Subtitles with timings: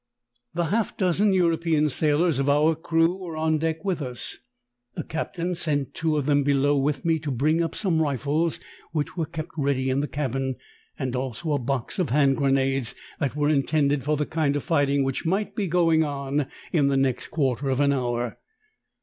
[0.55, 4.35] "The half dozen European sailors of our crew were on deck with us.
[4.95, 8.59] The captain sent two of them below with me to bring up some rifles
[8.93, 10.55] which were kept ready in the cabin,
[10.97, 15.03] and also a box of hand grenades that were intended for the kind of fighting
[15.03, 18.39] which might be going on in the next quarter of an hour.